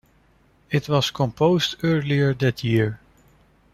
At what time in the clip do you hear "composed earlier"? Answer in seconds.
1.11-2.33